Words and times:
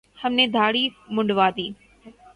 ہم 0.17 0.31
نے 0.33 0.45
دھاڑی 0.47 0.83
منڈوادی 1.15 1.67